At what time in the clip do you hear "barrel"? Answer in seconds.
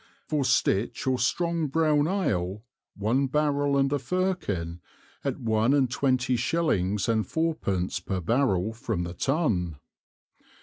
3.27-3.77, 8.19-8.73